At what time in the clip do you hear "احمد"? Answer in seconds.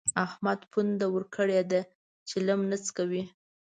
0.25-0.59